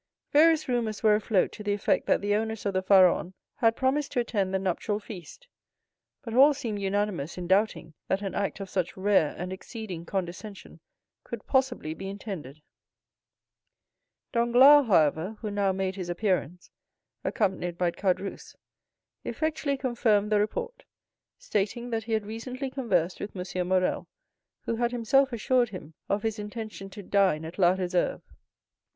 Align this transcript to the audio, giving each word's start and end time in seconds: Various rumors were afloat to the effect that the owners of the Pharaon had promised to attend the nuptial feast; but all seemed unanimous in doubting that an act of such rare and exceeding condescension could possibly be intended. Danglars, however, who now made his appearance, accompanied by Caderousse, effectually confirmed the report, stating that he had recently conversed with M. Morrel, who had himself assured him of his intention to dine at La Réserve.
Various 0.31 0.67
rumors 0.67 1.03
were 1.03 1.13
afloat 1.13 1.51
to 1.51 1.63
the 1.63 1.73
effect 1.73 2.07
that 2.07 2.21
the 2.21 2.33
owners 2.33 2.65
of 2.65 2.73
the 2.73 2.81
Pharaon 2.81 3.35
had 3.57 3.75
promised 3.75 4.11
to 4.13 4.19
attend 4.19 4.51
the 4.51 4.57
nuptial 4.57 4.99
feast; 4.99 5.47
but 6.23 6.33
all 6.33 6.55
seemed 6.55 6.81
unanimous 6.81 7.37
in 7.37 7.45
doubting 7.45 7.93
that 8.07 8.23
an 8.23 8.33
act 8.33 8.59
of 8.59 8.67
such 8.67 8.97
rare 8.97 9.35
and 9.37 9.53
exceeding 9.53 10.07
condescension 10.07 10.79
could 11.23 11.45
possibly 11.45 11.93
be 11.93 12.09
intended. 12.09 12.63
Danglars, 14.31 14.87
however, 14.87 15.37
who 15.41 15.51
now 15.51 15.71
made 15.71 15.97
his 15.97 16.09
appearance, 16.09 16.71
accompanied 17.23 17.77
by 17.77 17.91
Caderousse, 17.91 18.55
effectually 19.23 19.77
confirmed 19.77 20.31
the 20.31 20.39
report, 20.39 20.81
stating 21.37 21.91
that 21.91 22.05
he 22.05 22.13
had 22.13 22.25
recently 22.25 22.71
conversed 22.71 23.19
with 23.19 23.35
M. 23.35 23.67
Morrel, 23.67 24.07
who 24.65 24.77
had 24.77 24.91
himself 24.91 25.31
assured 25.31 25.69
him 25.69 25.93
of 26.09 26.23
his 26.23 26.39
intention 26.39 26.89
to 26.89 27.03
dine 27.03 27.45
at 27.45 27.59
La 27.59 27.75
Réserve. 27.75 28.23